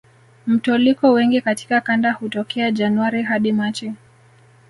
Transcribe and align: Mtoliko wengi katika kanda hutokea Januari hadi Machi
Mtoliko 0.47 1.11
wengi 1.11 1.41
katika 1.41 1.81
kanda 1.81 2.11
hutokea 2.11 2.71
Januari 2.71 3.23
hadi 3.23 3.51
Machi 3.51 3.93